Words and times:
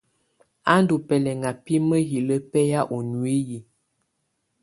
A 0.73 0.73
ndù 0.81 0.95
bɛlɛʼŋa 1.07 1.49
bi 1.63 1.73
mǝhilǝ 1.87 2.35
bɛhaa 2.51 2.87
u 2.95 2.97
nuiyi. 3.11 3.59